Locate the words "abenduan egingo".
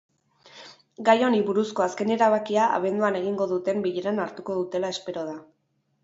2.77-3.47